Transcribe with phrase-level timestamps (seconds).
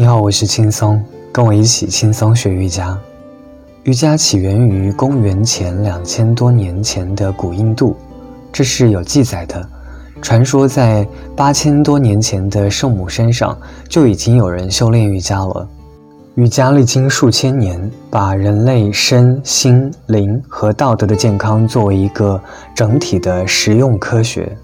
[0.00, 2.96] 你好，我是轻松，跟我一起轻松学瑜伽。
[3.82, 7.96] 瑜伽起源于公元前两千多年前的古印度，
[8.52, 9.68] 这是有记载的。
[10.22, 13.58] 传说在八千多年前的圣母山上
[13.88, 15.68] 就已经有人修炼瑜伽了。
[16.36, 22.40] 瑜伽历经数千年，把人类身心灵和道德的健康作为一个
[22.72, 24.56] 整体的实用科学。